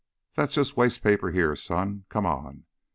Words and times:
"That's 0.35 0.55
just 0.55 0.75
wastepaper 0.75 1.29
here, 1.31 1.55
son. 1.55 2.05
Come 2.09 2.25
on!" 2.25 2.65